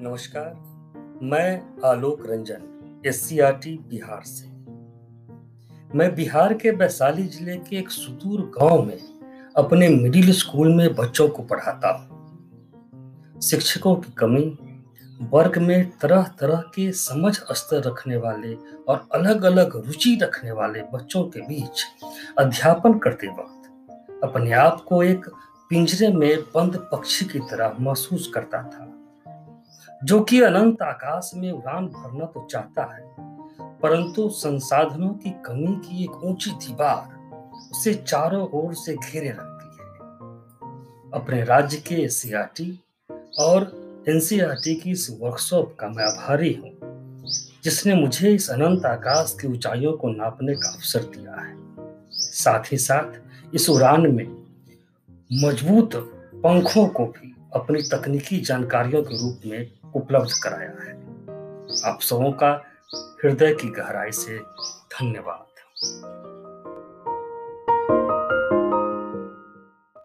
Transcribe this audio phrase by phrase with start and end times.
[0.00, 4.48] नमस्कार, मैं आलोक रंजन एससीआरटी बिहार से।
[5.96, 8.98] मैं बिहार के वैशाली ज़िले के एक सुदूर गाँव में
[9.56, 14.44] अपने मिडिल स्कूल में बच्चों को पढ़ाता हूँ। शिक्षकों की कमी,
[15.32, 18.54] वर्ग में तरह तरह के समझ स्तर रखने वाले
[18.88, 21.84] और अलग अलग रुचि रखने वाले बच्चों के बीच
[22.38, 25.28] अध्यापन करते वक्त अपने आप को एक
[25.70, 28.92] पिंजरे में बंद पक्षी की तरह महसूस करता था।
[30.04, 33.04] जो कि अनंत आकाश में उड़ान भरना तो चाहता है,
[33.80, 37.14] परंतु संसाधनों की कमी की एक ऊँची दीवार
[37.70, 42.70] उसे चारों ओर से घेरे रखती है। अपने राज्य के सीआरटी
[43.40, 43.70] और
[44.08, 46.70] एनसीआरटी की इस वर्कशॉप का मैं आभारी हूँ,
[47.64, 51.54] जिसने मुझे इस अनंत आकाश की ऊंचाइयों को नापने का अवसर दिया है।
[52.12, 54.26] साथ ही साथ इस उड़ान में
[55.30, 55.96] मज़बूत
[56.36, 60.94] पंखों को भी अपनी तकनीकी जानकारियों के रूप में उपलब्ध कराया है।
[61.84, 62.64] आप सबों का
[63.24, 64.38] हृदय की गहराई से
[64.92, 65.46] धन्यवाद।